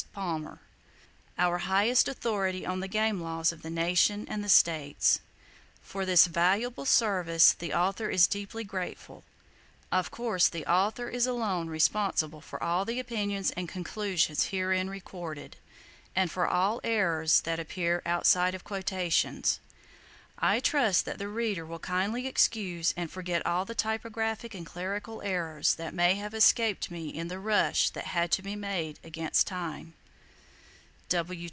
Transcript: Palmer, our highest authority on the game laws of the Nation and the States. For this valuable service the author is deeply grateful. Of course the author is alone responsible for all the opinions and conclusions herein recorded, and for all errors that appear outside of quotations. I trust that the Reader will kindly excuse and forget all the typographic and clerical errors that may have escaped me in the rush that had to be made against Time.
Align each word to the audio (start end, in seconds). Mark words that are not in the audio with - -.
Palmer, 0.13 0.59
our 1.37 1.59
highest 1.59 2.09
authority 2.09 2.65
on 2.65 2.81
the 2.81 2.89
game 2.89 3.21
laws 3.21 3.53
of 3.53 3.61
the 3.61 3.69
Nation 3.69 4.25
and 4.29 4.43
the 4.43 4.49
States. 4.49 5.21
For 5.81 6.05
this 6.05 6.27
valuable 6.27 6.83
service 6.85 7.53
the 7.53 7.73
author 7.73 8.09
is 8.09 8.27
deeply 8.27 8.65
grateful. 8.65 9.23
Of 9.89 10.11
course 10.11 10.49
the 10.49 10.65
author 10.65 11.07
is 11.07 11.25
alone 11.27 11.69
responsible 11.69 12.41
for 12.41 12.61
all 12.61 12.83
the 12.83 12.99
opinions 12.99 13.51
and 13.51 13.69
conclusions 13.69 14.45
herein 14.47 14.89
recorded, 14.89 15.55
and 16.13 16.29
for 16.29 16.45
all 16.45 16.81
errors 16.83 17.39
that 17.41 17.59
appear 17.59 18.01
outside 18.05 18.53
of 18.53 18.65
quotations. 18.65 19.61
I 20.39 20.59
trust 20.59 21.05
that 21.05 21.19
the 21.19 21.29
Reader 21.29 21.65
will 21.65 21.79
kindly 21.79 22.27
excuse 22.27 22.93
and 22.97 23.09
forget 23.09 23.45
all 23.45 23.63
the 23.63 23.75
typographic 23.75 24.53
and 24.53 24.65
clerical 24.65 25.21
errors 25.21 25.75
that 25.75 25.93
may 25.93 26.15
have 26.15 26.33
escaped 26.33 26.91
me 26.91 27.07
in 27.09 27.29
the 27.29 27.39
rush 27.39 27.91
that 27.91 28.07
had 28.07 28.29
to 28.33 28.41
be 28.41 28.57
made 28.57 28.99
against 29.05 29.47
Time. 29.47 29.93